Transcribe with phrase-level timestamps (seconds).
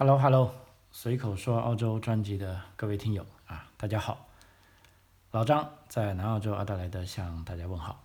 [0.00, 0.54] Hello，Hello，
[0.92, 4.28] 随口说澳洲专辑的各位听友啊，大家好，
[5.32, 8.04] 老张在南澳洲阿德莱德向大家问好。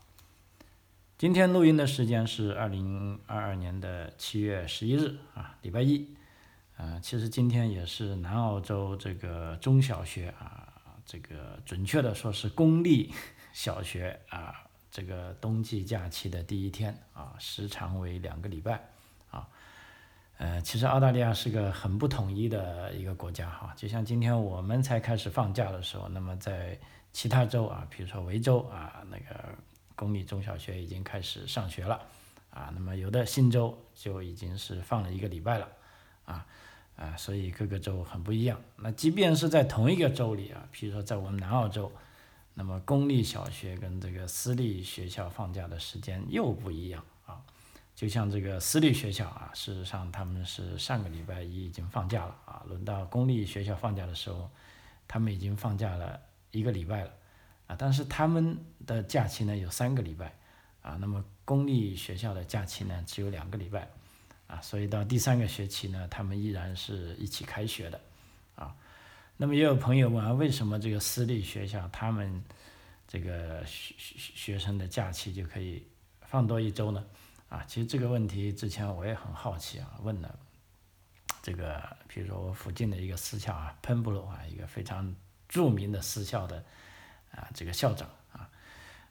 [1.19, 6.09] 今天录音的时间是二零二二年的七月十一日啊，礼拜一。
[6.77, 10.73] 啊，其实今天也是南澳洲这个中小学啊，
[11.05, 13.13] 这个准确的说是公立
[13.51, 18.83] 小学啊，这个冬季假期的第一天啊，时长为两个礼拜。
[20.37, 26.77] 呃，其实澳大利亚是个很不统一的一个国家哈，就像今天我们才开始放假的时候，那么在
[27.13, 29.55] 其他州啊，比如说维州啊，那个
[29.95, 32.01] 公立中小学已经开始上学了
[32.49, 35.67] 啊，那么有的新州就已经是放了一个礼拜了
[36.25, 36.45] 啊
[36.97, 38.59] 啊，所以各个州很不一样。
[38.77, 41.91] 那即便是在同一个州里啊，比如说在我们南澳洲，
[42.55, 47.05] 那么公立小学跟这个私立学校放假的时间又不一样。
[48.03, 54.51] 就像这个私立学校啊，事实上他们是上个礼拜一已经放假了啊，轮到公立学校放假的时候，
[55.07, 56.19] 他们已经放假了
[56.51, 57.13] 一个礼拜了
[57.67, 60.35] 啊，但是他们的假期呢有三个礼拜
[60.81, 63.87] 啊，那么公立学校的假期呢只有两个礼拜
[64.47, 68.01] 啊，所以到第三个学期呢，他们依然是一起开学的
[68.57, 68.75] 啊。
[69.37, 72.43] 那么也有朋友问啊，为什么这个私立学校他们
[73.07, 75.87] 这个学学学生的假期就可以
[76.23, 77.01] 放多一周呢？
[77.53, 80.39] 啊，其实这个问题之前我也很好奇啊，问了
[81.43, 85.15] 这个，比如说我附近的一个私校啊，喷布鲁啊，一个非常
[85.47, 86.65] 著名的私校的
[87.31, 88.49] 啊，这个校长啊，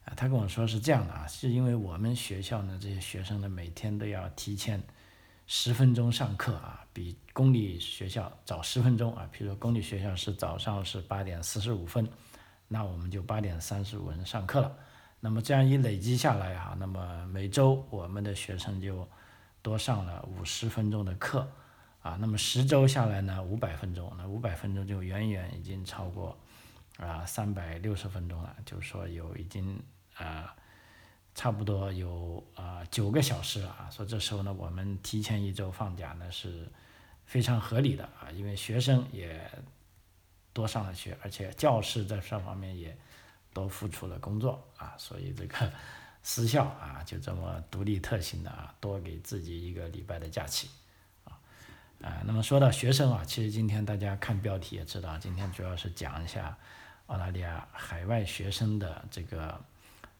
[0.04, 4.82] 啊，他跟我说是这样的啊，是因为我们学校呢，这些学生呢，每天都要提前
[5.46, 12.10] 十分钟上课啊，比公立学校早十分钟啊，比如说公立学校是早上是八点四十五分，
[12.66, 14.76] 那我们就八点三十五分上课了。
[15.24, 19.08] 那么这样一累积下来哈，那么每周我们的学生就
[19.62, 21.48] 多上了五十分钟的课，
[22.02, 26.36] 啊，那么十周下来呢，五百分钟，那五百分钟就远远已经超过
[26.96, 29.80] 啊三百六十分钟了，就是说有已经
[30.16, 30.56] 啊
[31.36, 36.68] 差不多有啊九个小时了啊，所以这时候呢，我们提前一周放假呢是
[37.26, 39.48] 非常合理的啊，因为学生也
[40.52, 42.98] 多上了学，而且教师在这方面也。
[43.52, 45.72] 多付出了工作啊，所以这个
[46.22, 50.70] 私校啊就这么独立特行的啊，多给自己一个礼拜的假期
[51.24, 51.34] 啊
[52.00, 52.22] 啊。
[52.24, 56.56] 那么说到学生啊，其实今天大家看标题也知道，今天主要是讲一下
[57.06, 59.60] 澳大利亚海外学生的这个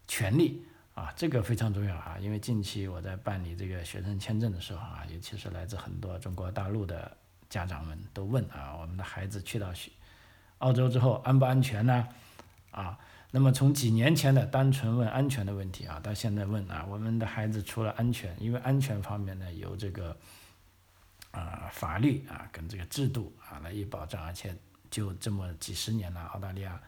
[0.08, 0.62] 权利
[0.94, 7.16] 啊，这个非常重要啊，因为近期我在办理这个学生签证的时候啊，尤其是来自很多中国大陆的
[7.48, 9.90] 家长们都问啊，我们的孩子去到学
[10.58, 12.08] 澳洲之后安不安全呢？
[12.72, 12.98] 啊？
[13.34, 20.14] 那么从几年前的单纯问安全的问题啊，到现在问啊，我们的孩子除了安全，因为安全方面呢有这个
[21.30, 24.54] 啊法律啊跟这个制度啊来以保障，而且
[24.90, 26.78] 就这么几十年了，澳大利亚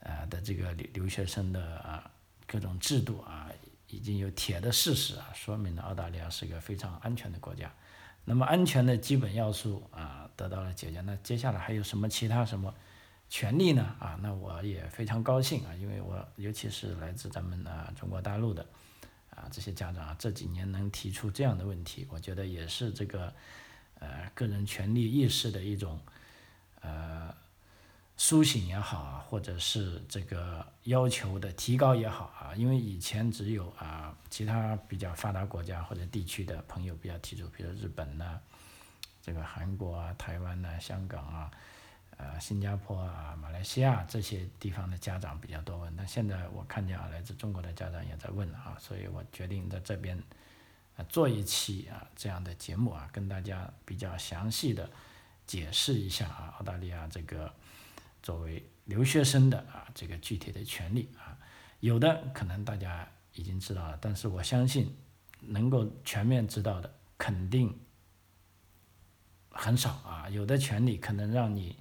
[0.00, 2.10] 呃的这个留留学生的啊
[2.46, 3.50] 各种制度啊
[3.88, 7.72] 已经有铁的事实啊，说明了澳大利亚是一个非常安全的国家。
[8.26, 12.74] 那么安全的基本要素啊得到了解决，那接下来还有什么其他什么？
[13.28, 13.82] 权利呢？
[13.98, 18.64] 啊，那我也非常高兴啊，因为我尤其是来自咱们啊中国大陆的
[19.30, 23.34] 啊这些家长啊，这几年能提出这样的问题，我觉得也是这个
[23.98, 26.00] 呃个人权利意识的一种
[26.80, 27.34] 呃
[28.16, 38.38] 苏醒也好啊，或者是这个要求的提高也好啊，因为以前只有啊其他比较发达国家或者地区的朋友比较提出，比如日本呐，
[39.20, 41.50] 这个韩国啊、台湾呐、香港啊。
[42.18, 50.18] 呃，新加坡啊，马来西亚这些地方的家长比较多问，那现在我看见啊，来自中国的家长也在问啊，所以我决定在这边
[50.96, 54.88] 啊做一期啊这样的节目啊，跟大家比较详细的
[55.46, 57.52] 解释一下啊，澳大利亚这个
[58.22, 61.36] 作为留学生的啊这个具体的权利啊，
[61.80, 64.96] 有的可能大家已经知道了，但是我相信
[65.40, 67.78] 能够全面知道的肯定
[69.50, 71.76] 很少啊，有的权利可能让你。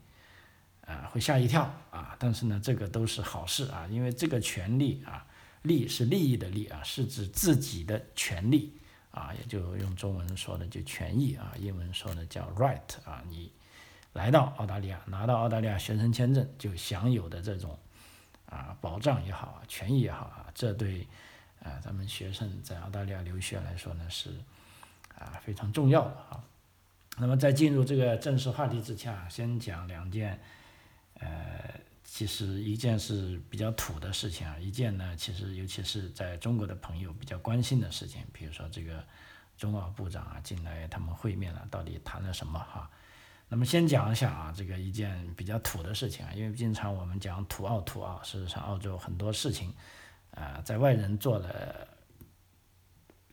[0.86, 2.16] 啊，会吓一跳啊！
[2.20, 5.26] 但是呢，这个都是好事啊，因为这个权利啊，
[5.64, 8.72] 利是利益的利啊，是指自己的权利
[9.10, 13.52] 啊，也就用中文说的就权益啊，英文说的叫 right 啊，你
[14.14, 17.80] 来到澳大利亚拿到澳大利亚学生签证就享有的这种
[18.46, 21.08] 啊保障也好啊，权益也好啊，这对
[21.64, 24.30] 啊咱们学生在澳大利亚留学来说呢是
[25.18, 26.44] 啊非常重要的啊。
[27.18, 30.40] 那么在进入这个正式话题之前啊，先讲两件。
[31.20, 39.04] 呃，其实一件是比较土的事情啊，一件呢，其实尤其是在中国的朋友比较关心的事情，比如说这个
[39.58, 42.90] 中澳部长啊进来他们会面了，到底谈了什么哈？
[43.48, 49.72] 那么先讲一下啊，这个一件比较土的事情啊，因为经常我们讲土澳土澳，事实上澳洲很多事情
[50.32, 51.88] 啊，在外人做了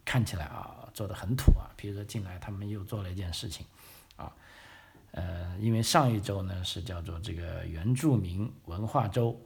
[0.04, 3.64] 看起来啊做的很土啊，比如说进来他们又做了一件事情
[4.16, 4.30] 啊，
[5.12, 9.40] 呃，因为上一周呢是叫做这个原住民文化周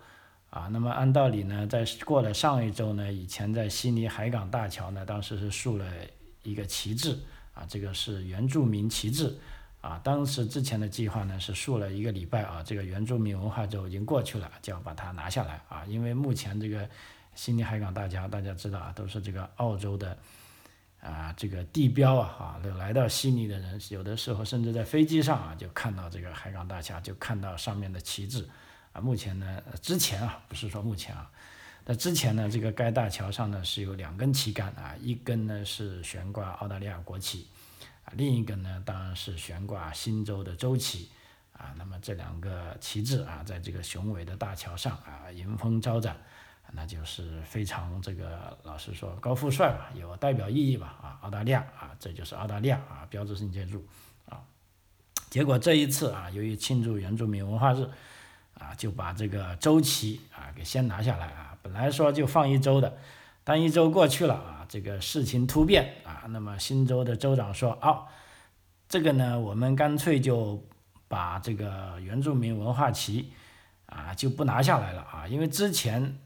[0.51, 5.85] 啊，那么按道理呢，在过了上一周呢，以前在悉尼海港大桥呢，当时是竖了
[6.43, 7.19] 一个旗帜
[7.55, 9.39] 啊，这个是原住民旗帜。
[9.83, 15.85] 啊，当时之前的计划呢是竖了一个礼拜啊，这个原住民文化周已经过去了，就要把它拿下来啊。
[15.87, 16.89] 因为目前这个
[17.37, 20.19] 悉尼海港大桥，大家知道啊，都是这个澳洲的
[21.07, 28.49] 啊这个地标啊，哈，来到悉尼的人有的时候甚至在飞机上啊就看到这个海港大桥，就看到上面的旗帜
[28.93, 29.01] 啊。
[29.01, 31.31] 目前呢，之前啊不是说目前啊，
[31.85, 37.47] 那之前呢，这个该大桥上呢是有两根旗杆啊，一根呢是悬挂澳大利亚国旗。
[38.05, 41.09] 啊，另一根呢，当然是悬挂新州的州旗，
[41.53, 46.17] 啊，那么这两个旗帜啊，在这个雄伟的大桥上啊，迎风招展，
[46.73, 53.85] 那就是非常这个，老实说高富帅嘛，有代表意义吧，啊，澳大利亚啊，这就是澳大利亚啊，标志性建筑
[54.29, 54.41] 啊。
[55.31, 57.89] 结果这一次啊，由于庆祝原住民文化日，
[58.55, 62.97] 啊，就把这个州旗啊给先拿下来啊，本来说就放一周的，
[63.45, 64.53] 但一周过去了啊。
[64.69, 68.05] 这个事情突变啊，那么新州的州长说：“哦，
[68.89, 70.61] 这个呢，我们干脆就
[71.07, 73.31] 把这个原住民文化旗
[73.87, 76.19] 啊就不拿下来了啊，因为之前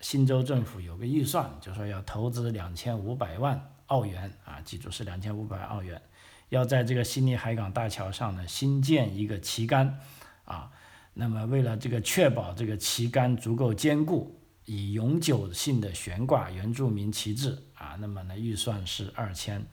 [0.00, 6.00] 新州政府有个预算，就说要投资两千五百万澳元啊，记住是两千五百万澳元，
[6.48, 9.98] 要在这个悉尼海港大桥上呢新建一个旗杆
[10.44, 10.70] 啊，
[11.14, 14.32] 那么为了这个确保这个旗杆足够坚固。”
[14.68, 19.64] 以永久性的悬挂原住民旗帜啊，那么呢预算是二千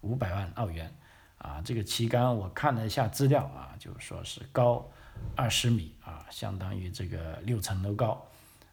[0.00, 0.92] 五百万澳元
[1.38, 1.62] 啊。
[1.64, 4.90] 这个旗杆我看了一下资料啊，就是说是高
[5.36, 8.20] 二十米啊，相当于这个六层楼高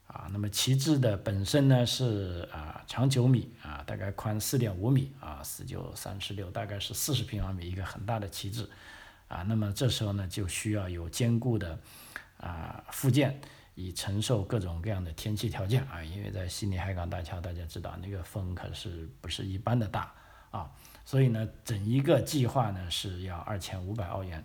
[0.10, 0.28] 啊。
[0.32, 8.70] 那么旗帜的本身呢是啊长九米啊，大概宽四点五米啊，四九三十六，大概是四十平方米一个很大的旗帜
[9.28, 9.44] 啊。
[9.44, 11.80] 那么这时候呢就需要有坚固的
[12.38, 13.40] 啊附件。
[13.76, 20.14] 以承受各种各样的天气条件啊，因为在悉尼海港大桥，大家知道那个风可是不是一般的大
[20.52, 20.70] 啊，
[21.06, 24.44] 所以呢，整一个计划呢是要二千五百澳元，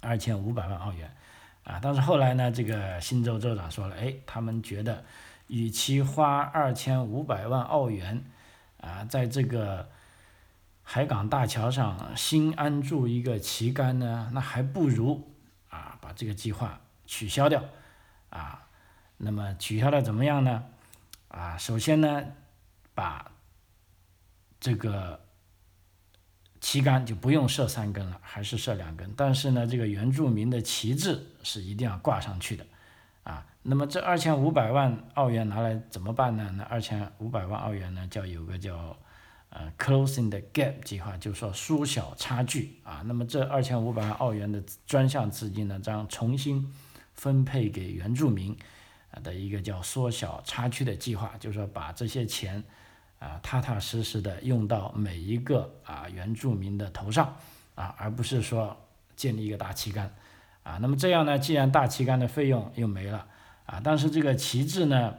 [0.00, 1.16] 二千五百万澳元
[1.64, 5.04] 啊，但是后来呢，这个新州州长说了，哎，他们觉得，
[5.46, 8.24] 与其花二千五百万澳元
[8.80, 9.88] 啊，在这个
[10.82, 15.30] 海港大桥上新安住一个旗杆呢，那还不如
[15.70, 17.62] 啊，把这个计划取消掉。
[18.30, 18.66] 啊，
[19.18, 20.64] 那么取消的怎么样呢？
[21.28, 22.24] 啊，首先呢，
[22.94, 23.30] 把
[24.58, 25.20] 这个
[26.62, 29.12] 旗杆就不用设三根了，还是设两根。
[29.14, 32.64] 但是呢，这个原住民的旗帜是一定要挂上去的。
[33.24, 36.50] 啊，那么这二千五百万澳元拿来怎么办呢？
[36.56, 38.96] 那二千五百万澳元呢，叫有个叫
[39.50, 43.02] 呃 closing the gap 计划，就是说缩小差距啊。
[43.04, 46.72] 那么这二千五百万澳元的专项资金呢，将重新。
[47.14, 48.56] 分配给原住民
[49.12, 52.64] 啊的一个叫缩小差距的计划，就是说把这些钱
[53.22, 57.36] 啊踏踏实实的用到每一个啊原住民的头上
[57.76, 58.76] 啊，而不是说
[59.14, 60.12] 建立一个大旗杆
[60.64, 60.78] 啊。
[60.80, 63.26] 那么这样呢，既然大旗杆的费用又没了
[63.66, 65.14] 啊，但是这个旗帜呢，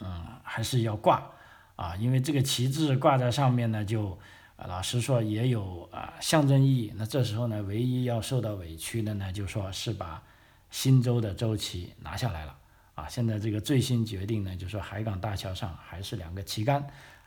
[0.00, 1.30] 嗯，还是要挂
[1.76, 4.18] 啊，因为这个旗帜挂在上面呢，就
[4.56, 6.92] 啊老实说也有啊象征意义。
[6.96, 10.22] 那这时候呢，唯一要受到委屈的呢，就说是把。
[10.68, 12.54] 新州的州旗拿下来了
[12.96, 13.06] 啊！
[13.08, 16.84] 现在这个最新决定呢，就是说海港大桥上还是两个旗杆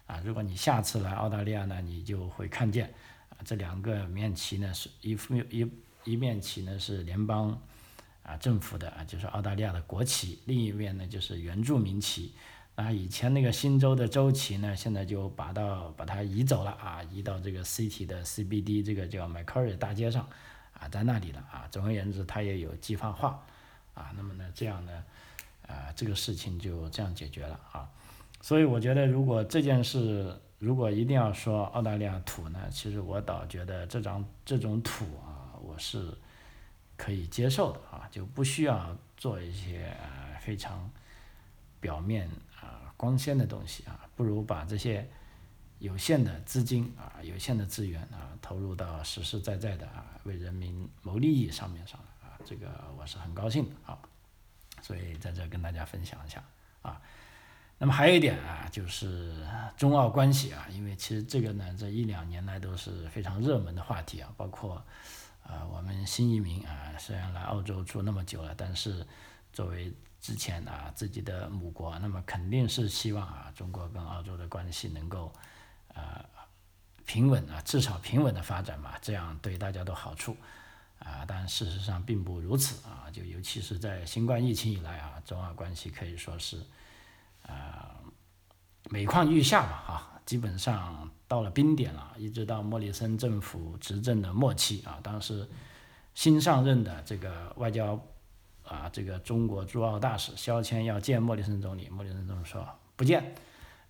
[0.08, 0.20] 啊。
[0.26, 2.92] 如果你下次来澳大利亚呢，你就会看见
[3.30, 5.72] 啊，这两个面旗呢是一面一
[6.04, 7.62] 一面旗呢是联邦
[8.24, 12.34] 啊政府的啊，就是澳大利亚的国旗，另一面呢就是原住民旗。
[12.76, 20.28] 啊，以前那个新州的州旗呢，现在就把到把它移走了啊，移到这个 City 的 CBD 这个叫 Macquarie 大街上。
[20.72, 21.68] 啊，在那里了啊。
[21.70, 23.46] 总而言之，它也有计划化
[23.94, 24.14] 啊。
[24.16, 25.04] 那么呢，这样呢，
[25.70, 27.90] 啊，这个事情就这样解决了啊。
[28.42, 36.12] 所以我觉得，如果这件事如果一定要说澳大利亚土呢，其实我倒觉得这张这种土啊，我是
[36.98, 40.90] 可以接受的啊，就不需要做一些啊非常
[41.80, 42.28] 表面
[42.60, 45.08] 啊光鲜的东西啊，不如把这些。
[45.80, 52.68] 有限的资金啊，有限的资源啊，投入到实实在在的啊，为人民谋利益上面上来啊，这个
[53.00, 53.98] 我是很高兴的啊，
[54.82, 56.44] 所以在这跟大家分享一下
[56.82, 57.02] 啊。
[57.82, 59.34] 那么还有一点啊，就是
[59.78, 64.84] 中澳关系啊，因为其实这个呢，这一两年来都是非常热门的话题啊，包括
[65.44, 69.08] 啊我们新移民啊，虽然来澳洲住那么久了，但是
[69.54, 75.32] 作为之前啊自己的母国，那么肯定是希望啊中国跟澳洲的关系能够
[75.94, 76.26] 啊
[77.06, 80.36] 平稳啊，至少平稳的发展嘛，这样对大家都好处
[81.00, 86.62] 啊，但事实上并不如此啊，就尤其是在新冠疫情以来啊，中澳关系可以说是。
[87.44, 87.96] 啊，
[88.92, 95.50] 每况愈下吧，哈，基本上到了冰点了，一直到莫里森政府执政的末期啊，当时
[96.14, 98.00] 新上任的这个外交
[98.64, 103.34] 啊，这个中国驻澳大使肖谦要见莫里森总理，莫里森总理说不见，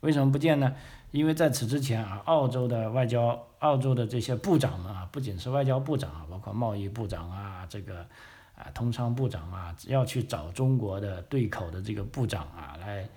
[0.02, 0.76] 为什么不见呢？
[1.12, 8.06] 因为在此之前啊，澳洲的外交，澳洲的这些部长们啊，不仅是外交部长啊，包括贸易部长啊，这个
[8.56, 13.08] 啊通商部长啊，要去找中国的对口的这个部长啊来。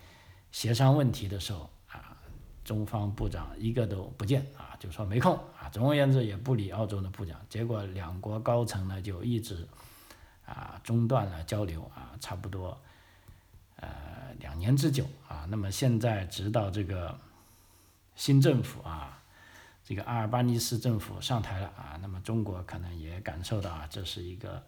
[0.51, 2.15] 协商问题的时候啊，
[2.63, 5.71] 中方部长一个都不见啊，就说没空啊。
[5.73, 7.41] 总而言之，也不理澳洲的部长。
[7.49, 9.67] 结果两国高层呢就一直
[10.45, 12.79] 啊中断了交流啊，差不多
[13.83, 15.47] 呃两年之久啊。
[15.51, 17.15] 那么现在直到这个
[18.17, 19.23] 新政府啊，
[19.85, 24.63] 这个阿尔巴尼斯政府上台了啊，那么中国可能也感受到啊，这是一个。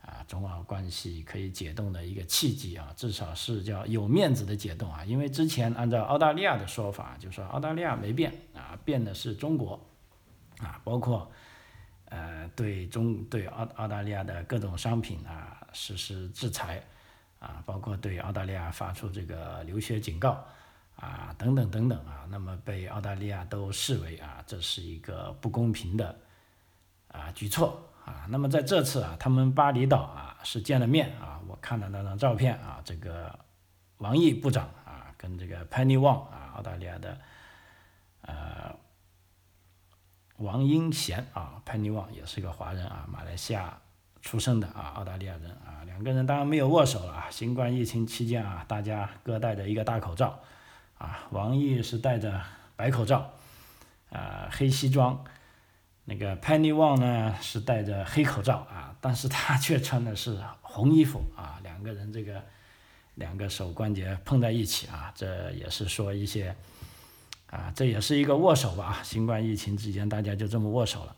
[0.00, 5.04] 啊，中澳关系可以解冻的一个契机啊，至少是叫有面子的解冻啊。
[5.04, 9.78] 因为之前按照澳大利亚的说法，就说澳大利亚没变啊，变的是中国
[10.60, 11.30] 啊，包括
[12.06, 16.82] 呃对中对澳澳大利亚的各种商品啊实施制裁
[17.38, 20.44] 啊，包括对澳大利亚发出这个留学警告
[20.96, 26.18] 啊等等等等啊，那么被澳大利亚都视为啊这是一个不公平的
[27.08, 27.84] 啊举措。
[28.04, 33.38] 啊，那么在这次啊，他们巴厘岛啊是见了面啊，我看了那张照片啊，这个
[33.98, 37.20] 王毅部长啊跟这个 Penny Wong 啊，澳大利亚的
[38.22, 38.74] 呃
[40.38, 43.78] 王英贤啊潘尼旺也是个华人啊，马来西亚
[44.22, 50.38] 出生的啊，澳大利亚人啊，两个人当然没有握手了啊，新冠疫情期间啊，大家各戴着一个大口罩
[50.98, 52.40] 啊，王毅是戴着
[52.76, 53.30] 白口罩
[54.10, 55.24] 啊，黑西装。
[56.10, 62.42] 那个 Penny Wong 呢是戴着黑口罩啊，但是他却穿的是红衣服啊，两个人这个
[63.16, 66.56] 两个手关节碰在一起啊，这也是说一些
[67.50, 71.14] 啊，这也是一个握手吧，新冠疫情之间大家就这么握手了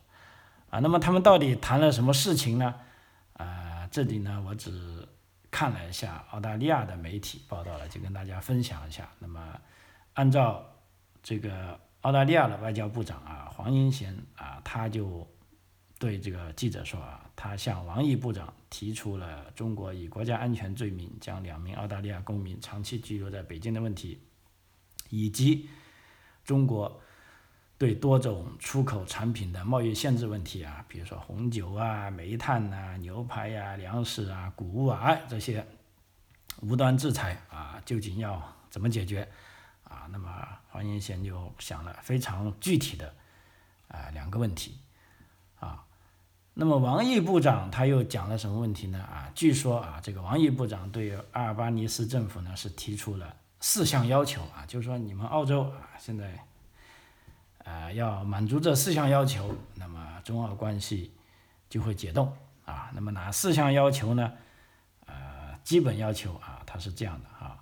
[0.71, 2.75] 啊，那么他们到底谈了什么事情呢？
[3.91, 5.09] 这里呢我只
[5.51, 9.11] 看了一下澳大利亚的媒体报道了，就跟大家分享一下。
[9.19, 9.61] 那么
[10.15, 10.65] 按照
[11.23, 11.79] 这个。
[12.01, 15.29] 澳大利亚的外交部长啊，黄英贤啊，他就
[15.99, 24.19] 对这个记者说啊，他向王毅部长提出了中国以国家安全罪名将两名澳大利亚公民长期拘留在北京的问题，
[25.11, 25.69] 以及
[26.43, 26.99] 中国
[27.81, 35.67] 对多种出口产品的贸易限制问题啊，比如说红酒啊、煤炭呐、牛排呀、粮食啊、谷物啊这些
[36.61, 39.27] 无端制裁啊，究竟要怎么解决？
[39.85, 40.31] 啊，那么
[40.69, 43.15] 黄英贤就想了非常具体的
[43.89, 44.77] 啊两个问题
[45.59, 45.83] 啊，
[46.53, 48.99] 那么王毅部长他又讲了什么问题呢？
[48.99, 56.45] 啊，据说啊，这个王毅部长对阿尔巴尼斯政府呢是提出了四项要求啊，就是说你们澳洲啊现在
[57.65, 61.13] 啊要满足这四项要求，那么中澳关系
[61.69, 62.33] 就会解冻
[62.65, 62.91] 啊。
[62.95, 64.33] 那么哪四项要求呢？
[65.07, 67.59] 呃，基本要求啊，他是这样的啊。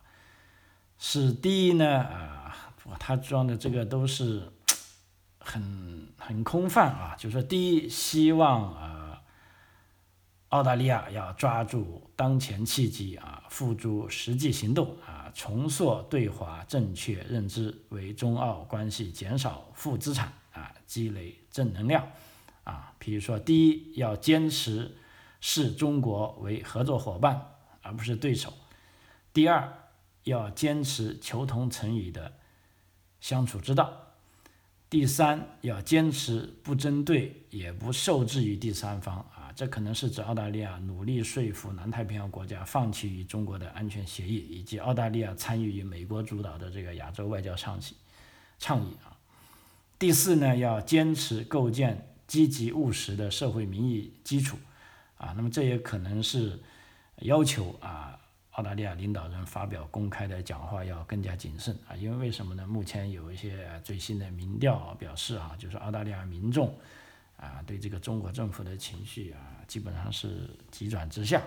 [0.99, 4.53] 是第一呢，啊，他装的这个都是
[5.39, 9.21] 很很空泛啊，就是说第一，希望啊，
[10.49, 22.11] 澳大利亚要抓住当前契机啊，付诸实际行动啊，重塑对华正确认知，为中澳关系减少负资产啊，积累正能量
[22.65, 22.93] 啊。
[22.99, 24.97] 比如说，第一，要坚持
[25.41, 27.53] 视中国为合作伙伴
[27.83, 28.51] 而不是对手；
[29.33, 29.73] 第二，
[30.25, 32.33] 要坚持求同存异的
[33.21, 33.93] 相处之道。
[34.91, 39.25] 第三，要坚持不针对也不受制于第三方，
[39.59, 47.83] 这可能是指澳大利亚努力说服南太平洋国家放弃与中国的安全协议，以及澳大利亚参与与美国主导的这个亚洲外交倡议
[48.61, 49.19] 倡议啊。
[49.99, 54.57] 第四呢，要坚持构建积极务实的社会民意基础
[55.17, 56.61] 啊，那么这也可能是
[57.23, 58.17] 要求啊。
[58.53, 62.65] 澳大利亚领导人发表公开的讲话要更加谨慎啊，因为为什么呢？
[62.65, 66.73] 目前有一些最新的民调表示啊，就是澳大利亚民众
[67.39, 71.41] 啊对这个中国政府的情绪啊基本上是急转直下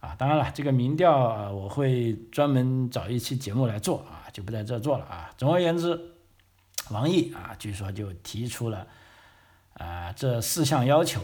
[0.00, 5.32] 啊，当然了，这个民调啊，我会专门找一期节目来做啊，就不在这做了啊。
[5.38, 5.96] 总而言之，
[6.90, 8.84] 王毅啊，据说就提出了
[9.74, 11.20] 啊这四项要求。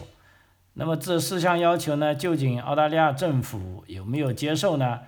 [0.75, 5.01] 那么这四项要求呢，究竟澳大利亚政府有没有接受呢？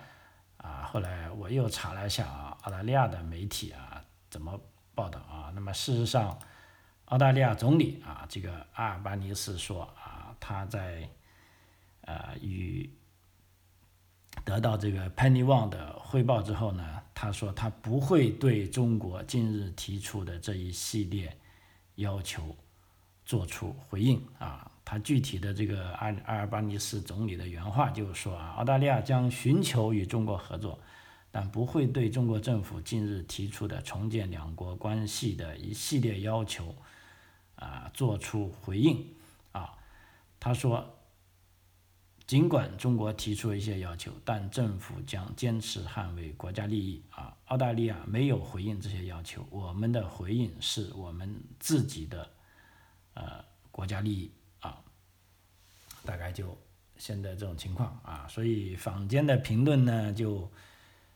[0.58, 4.60] 啊，后来我又查了一下啊，澳大利亚的媒体啊怎么
[4.94, 5.50] 报道啊？
[5.54, 6.38] 那么事实上，
[7.12, 11.06] 澳大利亚总理啊，这个阿尔巴尼斯说啊，他在
[12.06, 12.88] 呃与
[14.46, 21.36] 得到这个 Penny Wong 的汇报之后呢，他说他不会对中国近日提出的这一系列
[21.96, 22.56] 要求
[23.26, 24.70] 做出回应啊。
[24.82, 30.78] 他具体的这个阿阿尔巴尼斯总理的原话就是说啊，澳大利亚将寻求与中国合作，
[31.30, 36.74] 但不会对中国政府近日提出的重建两国关系的一系列要求
[37.62, 39.14] 啊做出回应
[39.52, 39.78] 啊。
[40.40, 40.98] 他说。
[42.24, 47.02] 尽管中国提出一些要求，但政府将坚持捍卫国家利益。
[47.10, 52.30] 啊，澳大利亚没有回应这些要求，我们的回应是我们自己的，
[53.12, 54.30] 呃，国家利益。
[54.60, 54.82] 啊，
[56.06, 56.56] 大概就
[56.96, 60.50] 现在这种情况啊，所以坊间的评论呢，就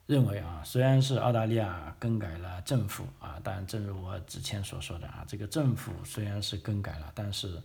[0.06, 7.62] 认为啊，虽然是澳大利亚更改了政府啊，但正如我之前所说的啊，这个政府虽然是更改了，但是。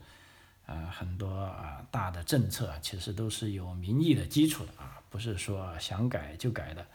[0.68, 6.86] 啊，很多啊大的政策其实都是有民意的基础的啊，不是说想改就改的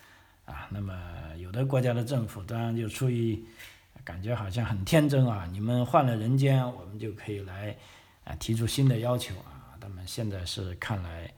[0.46, 0.66] 啊。
[0.70, 0.96] 那么
[1.36, 3.44] 有的国家的政府当然就出于
[4.02, 7.76] 感觉好像很天真啊，你们换了人间，我们就可以来
[8.24, 9.76] 啊提出新的要求啊。
[9.78, 11.30] 那么现在是看来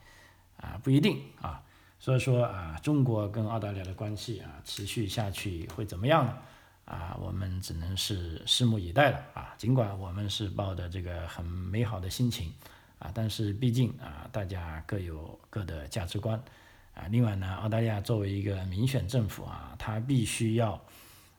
[0.58, 1.60] 啊不一定啊，
[1.98, 6.38] 所以说啊，中国跟澳大利亚的关系啊持续下去会怎么样呢？
[6.84, 9.54] 啊，我们只能是拭目以待了啊！
[9.58, 12.50] 尽管我们是抱着这个很美好的心情
[12.98, 16.42] 啊，但是毕竟啊，大家各有各的价值观
[16.94, 17.06] 啊。
[17.10, 20.82] 另外呢，澳大利亚作为一个民选政府啊，它必须要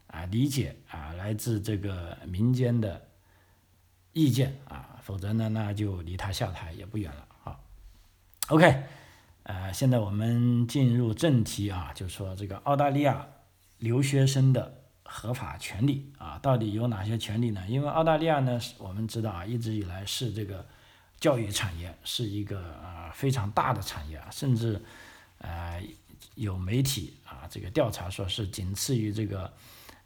[0.05, 3.07] 啊理解啊来自这个民间的
[4.13, 7.59] 意见啊，否则呢，那就离他下台也不远了啊。
[8.49, 8.83] OK，
[9.49, 13.25] 呃，现在我们进入正题啊，就是说这个澳大利亚
[13.79, 14.75] 留学生的。
[15.11, 17.65] 合法权利啊，到底有哪些权利呢？
[17.67, 20.63] 因为澳大利亚呢，我们知道啊，一直以来是这个
[21.19, 24.79] 教育产业是一个啊非常大的产业啊，甚至
[25.39, 25.81] 呃
[26.35, 29.51] 有媒体啊这个调查说是仅次于这个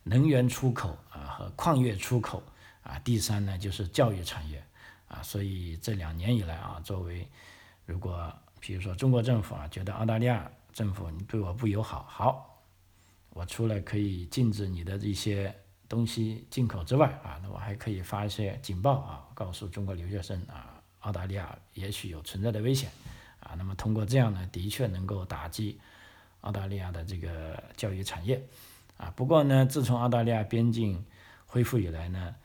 [0.04, 2.42] 能源出口啊和矿业出口
[2.82, 4.64] 啊，第三呢就是教育产业
[5.10, 7.28] 啊，所以这两年以来啊，作为
[7.86, 8.34] 如果
[8.66, 12.50] 比如说中国政府啊觉得澳大利亚政府你对我不友好，好。
[13.32, 15.54] 我除了可以禁止你的一些
[15.90, 22.90] 东西进口之外，啊，那我还可以发一些警报啊，告诉中国留学生啊，澳大利亚也许有存在的危险，
[23.42, 25.78] 啊，那么通过这样呢，的确能够打击
[26.42, 28.42] 澳大利亚的这个教育产业，
[28.98, 31.04] 啊，不过呢，自从澳大利亚边境
[31.48, 32.36] 恢复以来呢，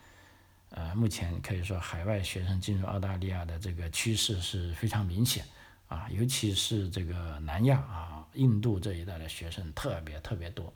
[0.70, 5.44] 呃，目前可以说海外学生进入澳大利亚的这个趋势是非常明显，
[5.88, 8.14] 啊，尤其是这个南亚啊。
[8.34, 10.72] 印度这一带的学生特别特别多，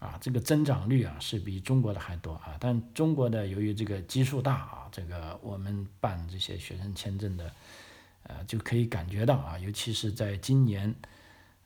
[0.00, 2.56] 啊，这个增长率啊是比中国的还多啊。
[2.58, 7.52] 但中国的由于这个基数大啊，这个我们办这些学生签证的，
[8.24, 10.92] 呃，就可以感觉到啊，尤其是在今年，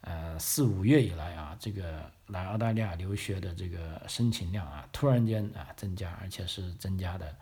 [0.03, 7.35] 呃四五月以来啊，这个来澳大利亚留学的这个申请量啊，突然间啊增加，而且是增加的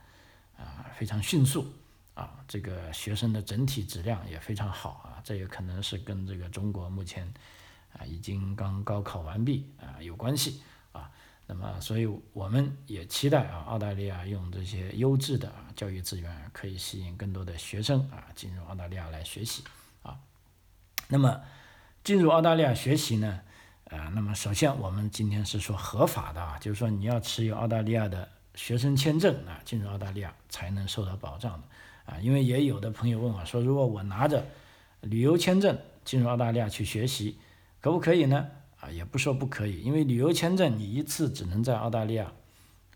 [0.57, 1.67] 啊非常迅速
[2.19, 7.33] 啊，这个学生的整体质量也非常好啊，这也可能是跟这个中国目前。
[7.95, 10.61] 啊，已经刚高考完毕啊，有关系
[10.93, 11.11] 啊。
[11.47, 19.65] 那么，所以我们也期待啊，澳大利亚用这些优质的啊教育资源，可以吸引更多的学生啊进入澳大利亚来学习
[20.03, 20.21] 啊。
[21.09, 21.41] 那么，
[22.05, 23.41] 进入澳大利亚学习呢，
[23.87, 31.67] 啊，那么首先我们今天是说合法的啊，就是说你要持有澳大利亚的学生签证啊，进入澳大利亚才能受到保障的
[32.09, 32.17] 啊。
[32.23, 34.47] 因为也有的朋友问我说，如果我拿着
[35.03, 37.37] 旅游签证进入澳大利亚去学习，
[37.81, 38.49] 可不可以呢？
[38.81, 42.33] 啊，也不说不可以，因为旅游签证你一次只能在澳大利亚，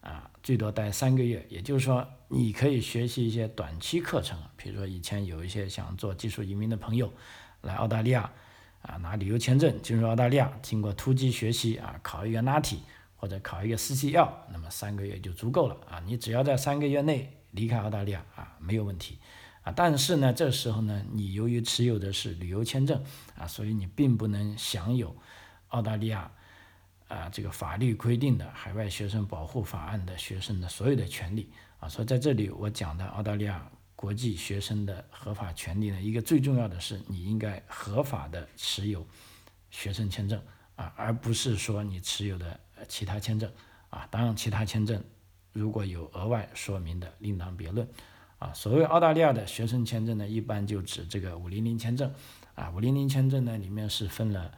[0.01, 1.45] 啊，最多待三个月。
[1.49, 7.13] 也就是说，你可以学习一些短期课程，比如说以前有一些想做技术移民的朋友
[7.63, 8.31] 来澳大利亚，
[8.83, 12.79] 啊，拿旅游签证进入澳大利亚，经过突击学习啊，考一个 NATI
[13.17, 16.01] 或者考一个 CCL，那么三个月就足够了啊。
[16.07, 19.19] 你只要在三个月内离开澳大利亚啊，没有问题。
[19.63, 23.01] 啊，但是呢，这时候呢，你由于持有的是旅游签证
[23.39, 25.17] 啊，所以你并不能享有
[25.69, 26.29] 澳大利亚
[27.07, 31.89] 啊这个法律规定的海外学生保护法案的学生的所有的权利啊。
[31.89, 39.07] 所以在这里我讲的澳大利亚国际学生的合法权利呢，一个最重要的是你应该合法的持有
[39.71, 40.43] 学生签证
[40.75, 43.49] 啊，而不是说你持有的其他签证
[43.91, 44.09] 啊。
[44.11, 45.01] 当然，其他签证
[45.53, 47.89] 如果有额外说明的，另当别论
[48.39, 48.53] 啊。
[48.53, 52.13] 所谓澳大利亚的学生签证呢，一般就指这个五零零签证
[52.55, 52.71] 啊。
[52.71, 54.53] 五零零签证呢，里面是分了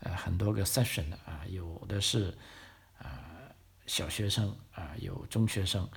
[0.00, 2.34] 呃很多个 section 的啊，有的是
[2.98, 3.24] 啊
[3.86, 5.88] 小学生啊，有中学生。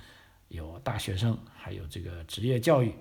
[0.48, 2.94] 有大学生，还有这个职业教育，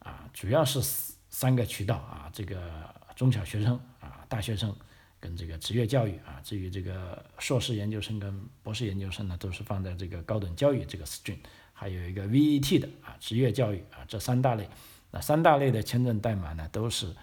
[0.00, 0.82] 啊，主要是
[1.30, 4.76] 三个渠道啊，这个中小学生啊，大学生
[5.20, 11.38] 跟这个职业教育啊，至于这个硕士研究生跟博士研究生呢，都是放在这个高等教育这个 stream，
[11.72, 14.68] 还有一个 VET 的啊，职业教育啊，这三大类，
[15.10, 17.14] 那三大类的签证代码呢，都是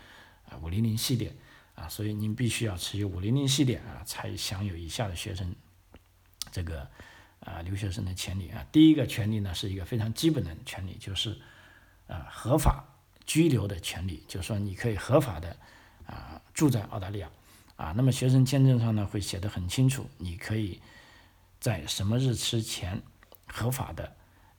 [0.47, 1.35] 啊五零零系列
[1.75, 5.55] 啊，所以您必须要持有五零零系列啊，才享有以下的学生
[6.51, 6.87] 这个。
[7.39, 11.37] 啊，留学生的权利啊，第一个权利呢是一个非常基本的权利，就是
[12.07, 12.83] 啊合法
[13.25, 15.55] 居留的权利，就是说你可以合法的
[16.07, 17.29] 啊住在澳大利亚
[17.77, 17.93] 啊。
[17.95, 20.81] 那么学生签证上呢会写的很清楚，你可以
[21.61, 23.01] 在什么日期前
[23.47, 24.11] 合法的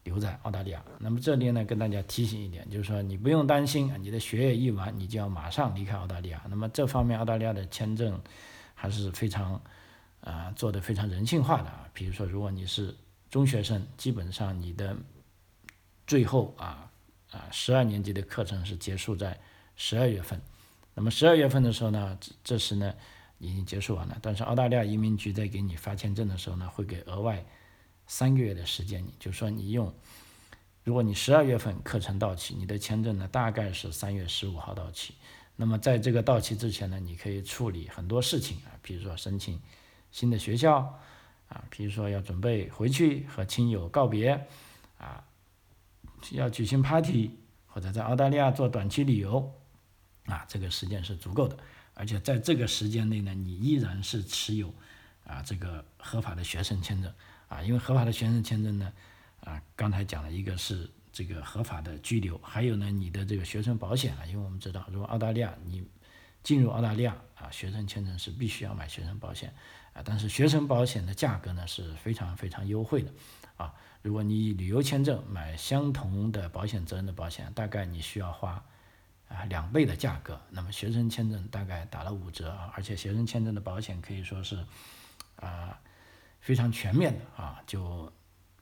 [0.04, 0.82] 留在澳大利亚。
[0.98, 6.42] 那么这里呢跟大家提醒一点，就是说你不用担心，你的学业一完你就要马上离开澳大利亚。
[6.48, 8.18] 那么这方面澳大利亚的签证
[8.74, 9.60] 还是非常。
[10.20, 12.94] 啊，做的非常人性化的啊，比如说，如果你是
[13.30, 14.94] 中学生，基本上你的
[16.08, 16.90] 最后啊
[17.30, 19.38] 啊十二年级的课程是结束在
[19.76, 20.38] 十二月份，
[20.98, 22.92] 那么十二月份的时候呢，这时呢
[23.38, 27.46] 已经结束完了，但是澳大利亚移民局在给你发签证的时候呢，会给额外
[28.08, 29.94] 三个月的时间，你就说你用，
[30.82, 35.14] 如果你十二月份课程到期，你的签证呢大概是三月十五号到期，
[35.54, 39.60] 那么在这个到期之前呢，你可以处理很多事情啊，比如说申请。
[40.10, 40.98] 新的学校
[41.48, 44.46] 啊，比如说要准备回去和亲友告别
[44.96, 45.22] 啊，
[46.32, 47.30] 要举行 party
[47.66, 49.52] 或者在澳大利亚做短期旅游
[50.28, 51.56] 啊，这个时间是足够的。
[51.94, 54.72] 而且在这个时间内呢，你依然是持有
[55.24, 57.12] 啊这个合法的学生签证
[57.48, 58.92] 啊，因为合法的学生签证呢
[59.40, 65.84] 啊，刚才讲了一个是这个合法的居留，还有呢你的这个学生保险啊，因为我们知道如果澳大利亚你
[66.44, 69.52] 进入澳大利亚啊，学生签证是必须要买学生保险
[69.92, 70.02] 啊。
[70.04, 73.12] 但是学生保险的价格呢是非常非常优惠的，
[73.56, 78.64] 啊，如果你旅游签证买相同的保险责任的保险，大概你需要花
[79.28, 84.64] 啊两倍的价格，那么学生签证大概打了五折啊，而且学生签证的保险可以说是
[85.36, 85.78] 啊
[86.40, 88.12] 非常全面的啊，就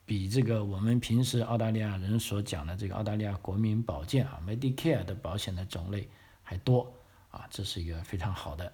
[0.05, 6.09] 比这个我们平时澳大利亚人所讲的这个澳大利亚国民保健啊 Medicare 的保险的种类
[6.43, 6.93] 还多
[7.31, 8.73] 啊，这是一个非常好的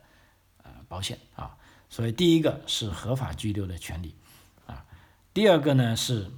[0.63, 1.57] 呃保险啊。
[1.89, 4.15] 所以第一个是合法居留的权利，
[4.65, 4.83] 啊，
[5.31, 6.31] 第二个呢是，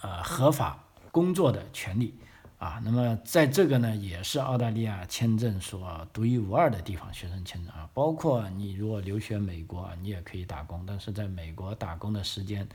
[0.00, 2.14] 呃合法工作的权利，
[2.58, 12.68] 啊，那么在这个呢也是澳大利亚签证所独一无二的地方，学生签证啊，包括你如果留学美国，你也可以打工，但是在美国打工的时间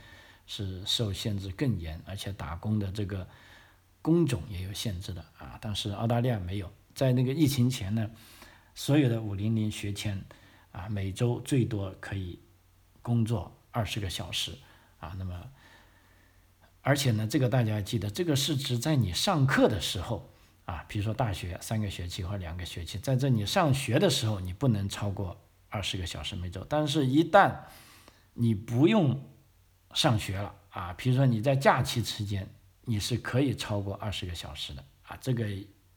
[0.46, 3.26] 是受限制更严，而且打工的这个
[4.02, 8.10] 工种也有限制的啊，但是澳大利亚没有，在那个疫情前呢，
[8.74, 10.24] 所有的五零零学签。
[10.74, 12.36] 啊，每周最多可以
[13.00, 14.58] 工作二十个小时
[14.98, 15.14] 啊。
[15.16, 15.40] 那么，
[16.84, 20.30] 而且呢，这个大家记得，这个是指在你上课的时候
[20.66, 25.36] 啊，比如说大学三个学期或两个学期，在这你上学的时候，你不能超过
[25.68, 26.64] 二十个小时每周。
[26.68, 27.52] 但是，一旦
[28.34, 29.20] 你不用
[29.94, 32.46] 上学了啊，比如说你在假期期间，
[32.82, 35.16] 你是可以超过二十个小时的啊。
[35.20, 35.44] 这个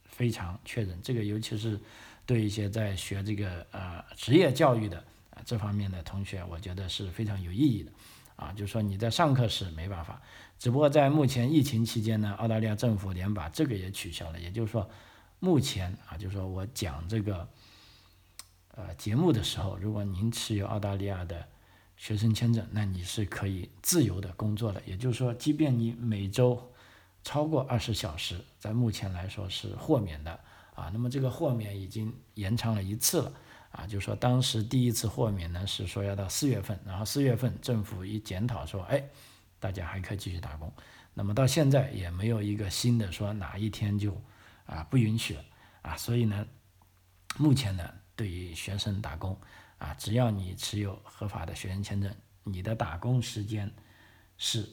[0.05, 1.79] 非常确认，这个尤其是。
[2.27, 4.97] 对一些在学这个呃职业教育的
[5.29, 7.91] 啊这方面的同学，我觉得是非常有意义的，
[8.37, 10.21] 啊，就是说你在上课时没办法，
[10.57, 14.89] 只不过在目前疫情期间呢，澳大利亚政府连把这个也取消了，也就是说，
[15.39, 17.49] 目前啊，就是说我讲这个
[18.75, 21.45] 呃节目的时候，如果您持有澳大利亚的
[21.97, 26.71] 学生签证，那你是可以自由的工作的，也就是说，即便你每周
[27.23, 30.39] 超过二十小时，在目前来说是豁免的。
[30.75, 33.33] 啊，那么这个豁免已经延长了一次了，
[33.77, 39.03] 啊，就说当时第一次豁免呢是说要到四月份，然后四月份政府一检讨说，哎，
[39.59, 40.73] 大家还可以继续打工，
[41.13, 44.19] 那么到现在也没有一个新的说哪一天就
[44.65, 45.45] 啊不允许了，
[45.83, 46.47] 啊，所以呢，
[47.37, 49.39] 目前呢对于学生打工，
[49.77, 52.11] 啊，只要你持有合法的学生签证，
[52.43, 53.71] 你的打工时间
[54.39, 54.67] 是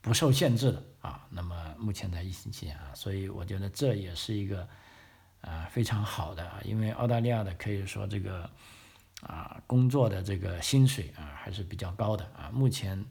[0.00, 4.66] 不受限制的，啊，那么目前在疫情期间啊，所以我觉得这也是一个。
[5.40, 8.50] 啊，非常好的啊，因为澳大利亚的可以说这个
[9.22, 12.50] 啊工作的这个薪水啊还是比较高的啊。
[12.52, 13.04] 目前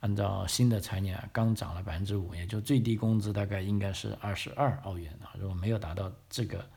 [0.00, 5.32] 按照新的财年刚涨了百分之五，也就最低工资大概应该是二十二澳元啊。
[5.38, 6.68] 如果没有达到这个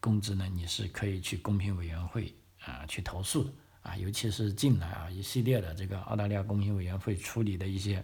[0.00, 3.52] 工资呢，你是可以去公平委员会啊去投诉的
[3.82, 3.96] 啊。
[3.96, 8.02] 尤其是近来啊一系列的这个澳大利亚公平委员会处理的一些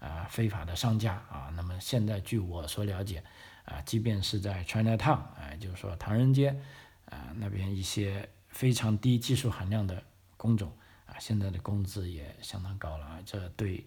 [0.00, 3.22] 啊非法的商家啊，那么现在据我所了解
[3.68, 6.58] 啊，即便是在 China Town 啊，就是说唐人街
[7.04, 10.02] 啊那边一些非常低技术含量的
[10.36, 10.72] 工种。
[11.06, 13.82] 啊，现在的工资也相当高了啊，这对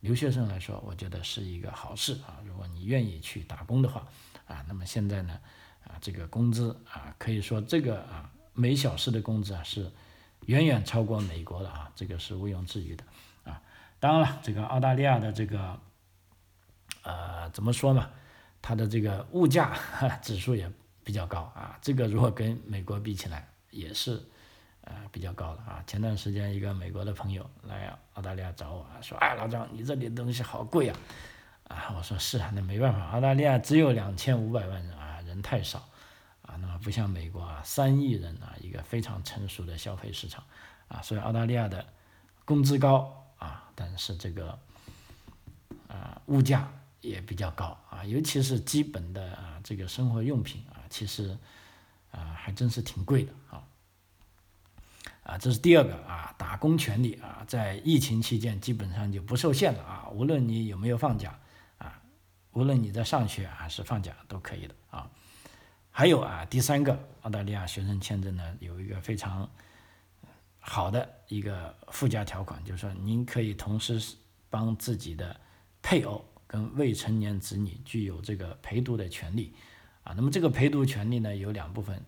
[0.00, 2.42] 留学生来说，我觉得是一个好事啊。
[2.44, 4.04] 如果你愿意去打工的话，
[4.48, 5.38] 啊，那么现在呢，
[5.84, 9.92] 啊，这个工资啊，可以说这个啊，每小时的工资啊，是
[10.46, 13.04] 远远超过美国的啊，这个是毋庸置疑的
[13.44, 13.62] 啊。
[14.00, 15.78] 当然了，这个澳大利亚的这个，
[17.04, 18.10] 呃，怎么说呢，
[18.66, 19.78] 它的这个物价
[20.20, 20.68] 指数也
[21.04, 24.20] 比较高啊，这个如果跟美国比起来，也是。
[24.82, 25.82] 啊，比较高了啊！
[25.84, 30.96] 前段时间一个美国的朋友来澳大利亚找我啊，说：“哎，老张，你这里的东西好贵啊！”
[31.66, 35.80] 啊，我说是啊，那没办法，澳大利亚只有两千五百万人啊，人太少
[36.42, 40.44] 啊，那么不像美国啊，三亿人啊，一个非常成熟的消费市场
[40.86, 41.84] 啊，所以澳大利亚的
[42.44, 44.56] 工资高啊，但是这个
[45.88, 46.70] 啊物价
[47.06, 51.38] 也比较高啊，尤其是基本的啊这个生活用品啊，其实
[52.10, 53.62] 啊还真是挺贵的啊。
[55.22, 61.36] 啊，这是第二个啊，打工权利啊，在疫情期间基本上就不受限了啊，无论你有没有放假
[61.78, 62.00] 啊，
[62.52, 65.10] 无论你在上学还是放假都可以的啊。
[65.90, 69.50] 还有啊，第三个，澳大利亚学生签证呢有一个非常
[70.60, 74.00] 好的一个附加条款，就是说您可以同时
[74.48, 75.40] 帮自己的
[75.82, 79.52] 配偶跟未成年子女具有这个陪读的权利
[80.04, 80.12] 啊。
[80.16, 82.02] 那么这个陪读权利呢有两部分。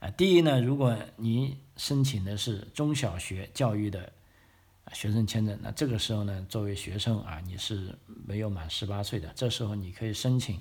[0.00, 4.12] 啊，第一呢，如果你申请的是中小学教育的
[4.92, 10.60] 学生签证，那这个时候呢，作为学生啊，你是没有满十八岁的，这时候你可以申请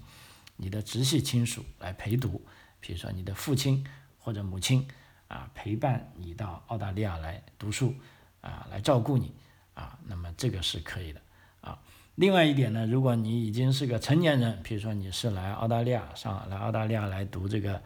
[0.58, 2.40] 你的直系亲属来陪读，
[2.80, 3.84] 比如说你的父亲
[4.20, 4.88] 或者母亲
[5.28, 7.96] 啊，陪伴你到澳大利亚来读书
[8.42, 9.34] 啊，来照顾你
[9.74, 11.22] 啊，那么这个是可以的
[11.62, 11.80] 啊。
[12.16, 17.82] 另外一点呢，如果你已经是个成年人，比如说你是来澳大利亚上来澳大利亚来读这个。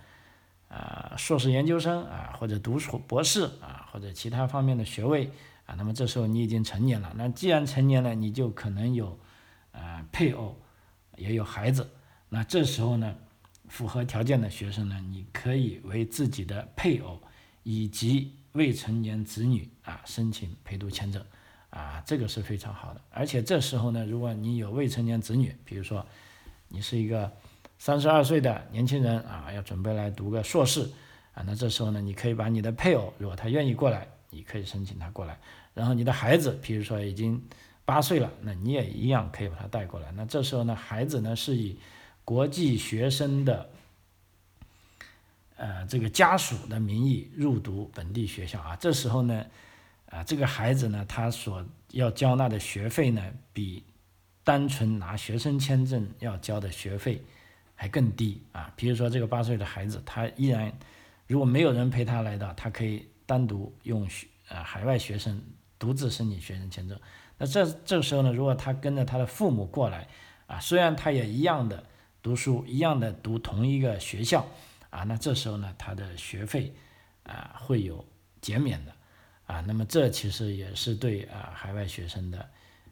[0.68, 5.30] 啊，硕士研究生啊，或者读硕博士啊，或者其他方面的学位
[5.68, 7.14] 啊，那么这时候你已经成年了。
[7.16, 9.18] 那既然成年了，你就可能有
[9.72, 10.58] 啊配偶，
[11.16, 11.92] 也有孩子。
[12.28, 13.16] 那这时候呢，
[13.70, 17.22] 符合条件的学生呢，你可以为自己的配偶
[17.64, 21.24] 以及未成年子女啊申请陪读签证
[21.76, 23.02] 啊，这个是非常好的。
[23.12, 26.04] 而且这时候呢，如果你有未成年子女，比如说
[26.70, 27.32] 你是一个。
[27.78, 30.90] 三十二岁的年轻人啊，要准备来读个硕士
[31.34, 35.38] 啊，那这时候呢，你可以把你的配偶，如果他愿意过来，你可以申请他过来。
[35.74, 37.44] 然后你的孩子，比如说已经
[37.84, 40.10] 八岁了，那你也一样可以把他带过来。
[40.14, 41.78] 那这时候呢，孩子呢是以
[42.24, 43.70] 国际学生的
[45.58, 48.78] 呃这个家属的名义入读本地学校啊。
[48.78, 49.46] 这时候呢，
[50.16, 53.84] 啊这个孩子呢，他所要交纳的学费呢，比
[54.44, 57.22] 单纯拿学生签证要交的学费。
[57.78, 58.72] 还更低啊！
[58.78, 60.72] 比如说这个八岁的孩子，他依然
[61.28, 65.44] 如果没有人陪他来到，他可以单独用学呃海外学生
[65.78, 66.98] 独自申请学生签证。
[67.38, 70.08] 那这这时候呢，如果他跟着他的父母过来
[70.48, 71.84] 啊，虽然他也一样的
[72.24, 74.48] 读书，一样的读同一个学校
[74.90, 76.74] 啊，那这时候呢，他的学费
[77.24, 78.06] 啊会有
[78.40, 78.95] 减免的
[79.46, 79.62] 啊。
[79.62, 82.50] 那么这其实也是对啊海外学生的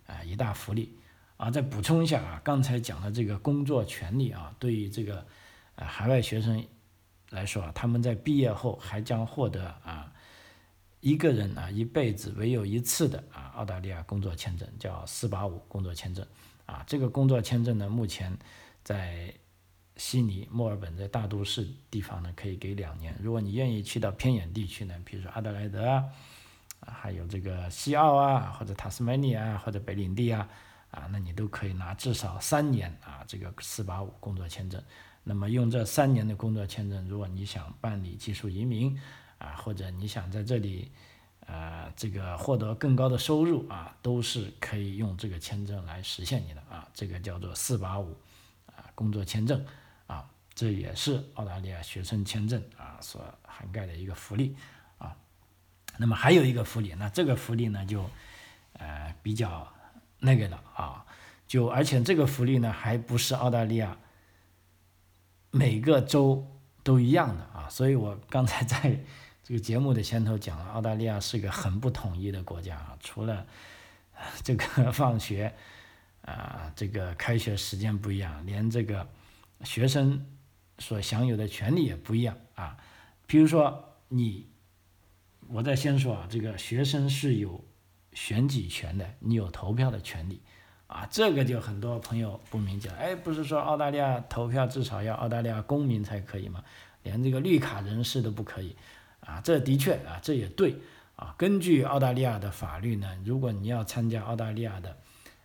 [0.08, 0.98] 啊一大福利。
[1.36, 5.26] 啊，再补充一下啊，刚才讲的这个工作权利啊，对于这个
[5.76, 6.66] 啊海外学生
[7.32, 10.14] 来说啊，他们在毕业后还将获得啊
[11.02, 16.26] 一个人啊一辈子唯有一次的啊澳大利亚工作签证，叫四八五工作签证
[16.66, 16.82] 啊。
[16.88, 18.38] 这个工作签证呢，目前
[18.84, 19.34] 在
[19.98, 23.14] 悉尼、墨尔本在大都市地方呢，可以给两年。
[23.22, 26.06] 如果你愿意去到偏远地区呢，比如说阿德莱德，啊
[26.88, 30.48] 还有这个西澳啊，或者塔斯马尼亚或者北领地啊。
[30.92, 34.80] 啊，那你都可以拿至少三年啊，这个四八五工作签证。
[35.24, 38.96] 那么用这三年的工作签证，如果你想办理技术移民
[39.40, 40.92] 啊，或者你想在这里
[41.48, 46.88] 啊这个获得更高的收入啊，都是可以用这个签证来实现你的啊。
[46.94, 48.16] 这个叫做四八五
[48.68, 49.66] 啊工作签证
[50.06, 54.56] 啊，这也是澳大利亚学生签证啊所涵盖的一个福利。
[55.98, 58.10] 那么还有一个福利，那这个福利呢就
[58.74, 59.72] 呃比较。
[60.26, 61.06] 那个的啊，
[61.46, 63.98] 就而且这个福利呢，还不是澳大利亚
[65.52, 66.48] 每个州
[66.82, 69.02] 都一样的啊，所以我刚才在
[69.44, 73.46] 这个节目的前头讲了，澳大利亚是个很不统一的国家啊，除了
[74.44, 75.54] 这个 放学
[76.22, 79.06] 啊，这个开学时间不一样，连这个
[79.66, 80.26] 学生
[80.80, 82.78] 所享有的权利也不一样啊。
[83.28, 84.48] 比如说你，
[85.54, 87.64] 我再先说啊，这个学生是有
[88.14, 90.42] 选举权的，你有投票的权利
[90.88, 96.64] 啊，这个就很多朋友不明解，哎，不是说澳大利亚投票至少要澳大利亚公民才可以吗？
[97.04, 98.76] 连这个绿卡人士都不可以
[99.20, 100.76] 啊，这的确啊，这也对。
[101.16, 104.98] 啊，根据澳大利亚的法律呢，如果你要参加澳大利亚的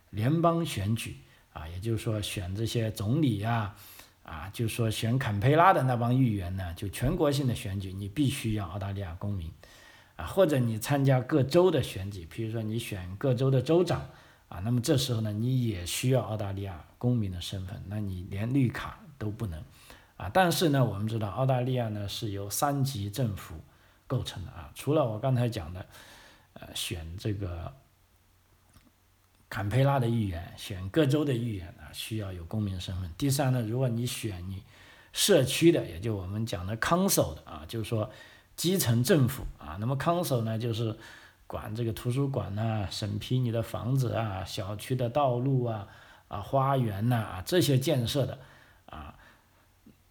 [0.09, 1.17] 联邦选举
[1.53, 3.75] 啊，也就是说选这些总理呀，
[4.23, 9.47] 啊，就是说选坎培拉的那帮议员呢，就全国性的选举，你必须要澳大利亚公民
[10.19, 14.01] 啊，或者你参加各州的选举，比如说你选各州的州长
[14.49, 19.63] 啊，那么这时候呢，你也需要澳大利亚公民的身份，那你连绿卡都不能
[20.17, 20.29] 啊。
[20.33, 23.55] 但是呢，我们知道澳大利亚呢是由三级政府。
[24.09, 25.85] 构成的啊，除了我刚才讲的，
[26.53, 27.71] 呃，选这个
[29.47, 33.11] 坎培拉的议员，选各州的议员啊，需要有公民身份。
[33.19, 34.63] 第三呢，如果你选你
[35.13, 38.09] 社区的，也就我们讲的 council 的啊，就是说
[38.59, 40.93] 基层政府啊，那么康首呢，就是
[41.47, 45.87] 管这个图书馆呐，审批你的房子啊，小区的道路啊，
[46.27, 48.37] 啊，花园呐啊这些建设的
[48.87, 49.15] 啊。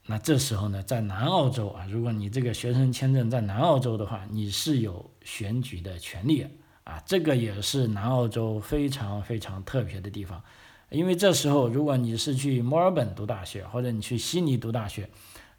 [0.07, 6.47] 那这时候呢，在南澳洲啊，如果你这个学生签证在南澳洲的话，你是有选举的权利
[6.85, 10.43] 啊，这个也是南澳洲非常非常特别的地方，
[10.89, 15.11] 因为这时候如果你是去墨尔本读大学，或者你去悉尼读大学，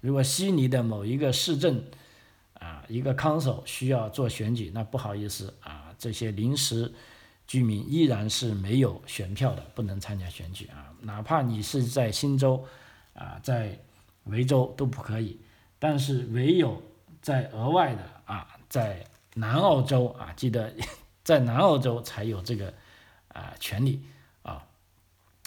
[0.02, 1.84] 如果悉尼的某一个市政
[2.90, 6.92] 一个康首需要做选举，那不好意思啊，这些临时
[7.48, 12.66] 居民依然是没有选票的，不能参加选举啊，哪怕你是在新州
[13.14, 13.80] 啊，在
[14.26, 15.40] 维州都不可以，
[15.80, 16.82] 但是唯有
[17.22, 20.74] 在额外的啊，在南澳洲啊，记得
[21.24, 22.74] 在南澳洲才有这个
[23.30, 24.04] 啊权利
[24.42, 24.66] 啊，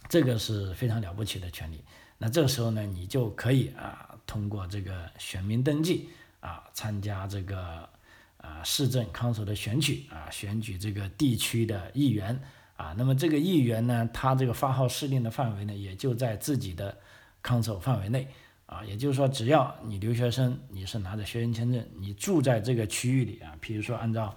[0.09, 1.83] 这个是非常了不起的权利。
[2.19, 6.09] 那这个时候呢，你就可以啊通过这个选民登记
[6.43, 7.89] 啊，参加这个
[8.37, 12.39] 啊市政康首的选举啊，选举这个地区的议员
[12.77, 12.95] 啊。
[12.99, 16.99] 那么这个议员呢，他这个发号施令的范围呢，也就在自己的
[17.41, 18.29] 康首范围内。
[18.67, 24.35] 啊，也就是说，只要你留学生，你是拿着学生签证，你住在这个区域里啊，比如说按照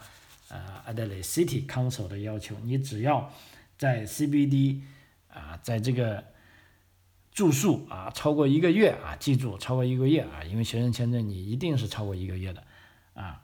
[0.49, 3.31] 呃 Adelaide City Council 的要求，你只要
[3.77, 4.81] 在 CBD
[5.29, 6.21] 啊，在这个
[7.36, 12.63] 住宿啊超过一个月啊，记住超过一个月啊，因为学生签证你一定是超过一个月的
[13.13, 13.43] 啊，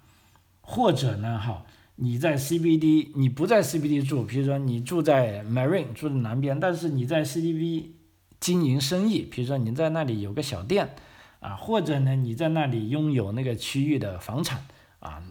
[0.62, 1.64] 或者呢，哈，
[1.98, 7.92] 你在 CBD 你不在 CBD 住，比如说你住在 Marine 住在南边，但是你在 CBD。
[8.42, 10.96] 经营生意，比如说你在那里有个小店，
[11.42, 14.66] 啊，或者呢你在那里拥有那个区域的房产，
[15.00, 15.22] 啊，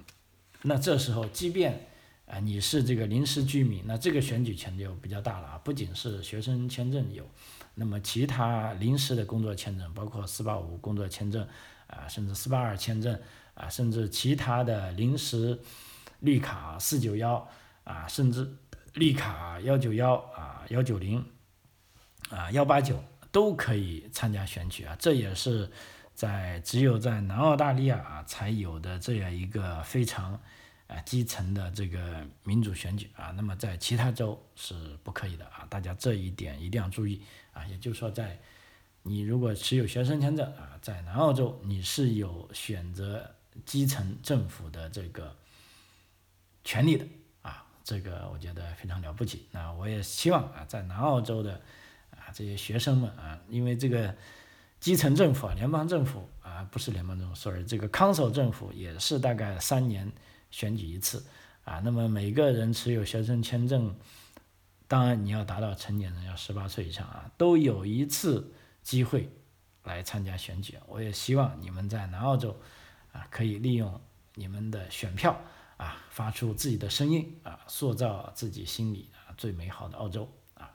[0.62, 1.88] 那这时候即便
[2.26, 7.28] 啊你是这个临时居民，那这个选举权就比较大了啊，不仅是学生签证有，
[7.80, 11.48] 那么其他临时的工作签证，包括四八五工作签证，
[11.88, 13.18] 啊，甚至四八二签证，
[13.54, 15.58] 啊，甚至其他的临时
[16.20, 17.48] 绿卡四九幺，
[17.84, 18.46] 啊，甚至
[18.92, 21.24] 绿卡幺九幺啊幺九零。
[22.28, 25.68] 啊，幺八九都可以参加选举啊，这也是
[26.14, 30.38] 在只有在南澳大利亚啊才有的这样一个非常
[30.86, 33.32] 啊基层的这个民主选举啊。
[33.34, 37.20] 那么在其他州是不可以的啊，大家这一点一定要注意
[37.52, 37.64] 啊。
[37.66, 38.38] 也就是说，在
[39.02, 43.34] 你如果持有学生签证啊，在南澳洲你是有选择
[43.64, 45.36] 基层政府的这个
[46.64, 47.06] 权利的
[47.42, 49.46] 啊，这个我觉得非常了不起。
[49.50, 51.60] 那我也希望啊，在南澳洲的
[52.10, 52.30] 啊。
[52.32, 54.14] 这些学生们啊，因为这个
[54.78, 60.12] 基层政府啊，联邦政府啊，不是联邦政府，sorry，这个 council 政府也是大概三年
[60.50, 61.24] 选举一次
[61.64, 61.80] 啊。
[61.80, 63.94] 那么每个人持有学生签证，
[64.90, 69.30] 当然你要达到成年人，要十八岁以上啊，都有一次机会
[69.84, 70.76] 来参加选举。
[70.88, 72.60] 我也希望你们在南澳洲
[73.12, 74.00] 啊，可以利用
[74.34, 75.40] 你们的选票
[75.76, 80.74] 啊，发出自己的声音啊，塑造自己心里啊最美好的澳洲啊。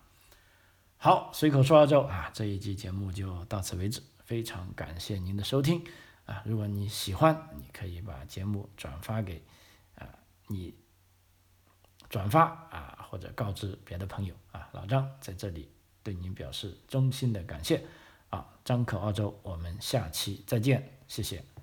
[0.96, 5.84] 好，随口说澳洲啊，这一集节目就到此为止，非常感谢您的收听
[6.26, 6.42] 啊！
[6.46, 9.44] 如果你喜欢，你可以把节目转发给
[9.96, 10.08] 啊
[10.48, 10.74] 你
[12.10, 14.70] 转发啊，或者告知别的朋友啊。
[14.74, 15.70] 老张在这里
[16.04, 17.84] 对您表示衷心的感谢
[18.30, 18.46] 啊！
[18.64, 21.55] 张口澳洲，我们下期再见，谢谢。